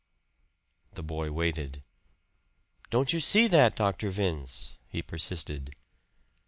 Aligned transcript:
The 0.95 1.03
boy 1.03 1.31
waited. 1.31 1.83
"Don't 2.89 3.13
you 3.13 3.19
see 3.19 3.45
that, 3.49 3.75
Dr. 3.75 4.09
Vince?" 4.09 4.79
he 4.89 5.03
persisted. 5.03 5.75